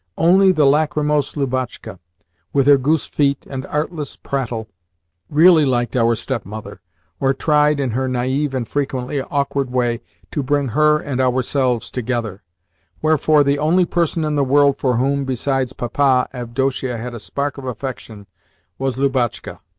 Only 0.17 0.51
the 0.51 0.65
lachrymose 0.65 1.35
Lubotshka, 1.37 1.99
with 2.53 2.65
her 2.65 2.77
goose 2.79 3.05
feet 3.05 3.45
and 3.47 3.67
artless 3.67 4.15
prattle, 4.15 4.67
really 5.29 5.63
liked 5.63 5.95
our 5.95 6.15
stepmother, 6.15 6.81
or 7.19 7.35
tried, 7.35 7.79
in 7.79 7.91
her 7.91 8.07
naive 8.07 8.55
and 8.55 8.67
frequently 8.67 9.21
awkward 9.21 9.69
way, 9.69 10.01
to 10.31 10.41
bring 10.41 10.69
her 10.69 10.97
and 10.97 11.21
ourselves 11.21 11.91
together: 11.91 12.41
wherefore 13.03 13.43
the 13.43 13.59
only 13.59 13.85
person 13.85 14.23
in 14.23 14.33
the 14.33 14.43
world 14.43 14.79
for 14.79 14.95
whom, 14.97 15.23
besides 15.23 15.71
Papa, 15.71 16.27
Avdotia 16.33 16.97
had 16.97 17.13
a 17.13 17.19
spark 17.19 17.59
of 17.59 17.65
affection 17.65 18.25
was 18.79 18.97
Lubotshka. 18.97 19.59